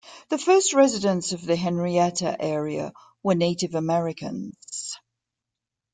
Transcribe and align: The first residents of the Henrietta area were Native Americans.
The 0.29 0.39
first 0.39 0.73
residents 0.73 1.31
of 1.31 1.45
the 1.45 1.55
Henrietta 1.55 2.35
area 2.41 2.91
were 3.21 3.35
Native 3.35 3.75
Americans. 3.75 4.97